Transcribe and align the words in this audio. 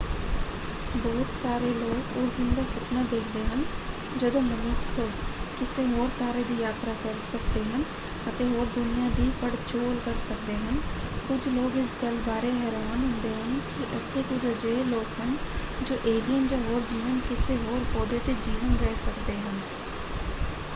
ਬਹੁਤ 0.93 1.33
ਸਾਰੇ 1.35 1.73
ਲੋਕ 1.73 2.15
ਉਸ 2.17 2.29
ਦਿਨ 2.31 2.53
ਦਾ 2.55 2.63
ਸੁਪਨਾ 2.65 3.01
ਦੇਖਦੇ 3.05 3.43
ਹਨ 3.45 3.63
ਜਦੋਂ 4.15 4.41
ਮਨੁੱਖ 4.41 4.99
ਕਿਸੇ 5.59 5.85
ਹੋਰ 5.87 6.09
ਤਾਰੇ 6.19 6.43
ਦੀ 6.43 6.55
ਯਾਤਰਾ 6.55 6.93
ਕਰ 6.99 7.19
ਸਕਦੇ 7.23 7.63
ਹਨ 7.65 7.83
ਅਤੇ 8.29 8.47
ਹੋਰ 8.47 8.65
ਦੁਨੀਆਂ 8.71 9.09
ਦੀ 9.11 9.29
ਪੜਚੋਲ 9.41 9.99
ਕਰ 9.99 10.15
ਸਕਦੇ 10.23 10.55
ਹਨ 10.57 10.79
ਕੁਝ 11.27 11.39
ਲੋਕ 11.49 11.75
ਇਸ 11.77 11.97
ਗੱਲ 12.01 12.17
ਬਾਰੇ 12.23 12.51
ਹੈਰਾਨ 12.53 12.97
ਹੁੰਦੇ 12.99 13.33
ਹਨ 13.35 13.59
ਕਿ 13.69 13.83
ਇੱਥੇ 13.91 14.23
ਕੁਝ 14.29 14.45
ਅਜਿਹੇ 14.47 14.83
ਲੋਕ 14.85 15.19
ਹਨ 15.19 15.35
ਜੋ 15.81 15.97
ਏਲੀਅਨ 16.05 16.47
ਜਾਂ 16.47 16.59
ਹੋਰ 16.61 16.81
ਜੀਵਨ 16.89 17.19
ਕਿਸੇ 17.29 17.57
ਹੋਰ 17.59 17.83
ਪੌਦੇ 17.93 18.19
'ਤੇ 18.21 18.35
ਜੀਵਨ 18.41 18.75
ਰਹਿ 18.77 18.95
ਸਕਦੇ 19.05 19.37
ਹਨ। 19.39 19.59